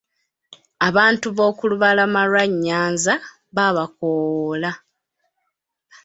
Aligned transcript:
Abantu 0.87 1.27
b'oku 1.35 1.63
lubalama 1.71 2.21
lwa 2.29 2.43
Nyanza 2.63 3.13
babakoowoola. 3.55 4.71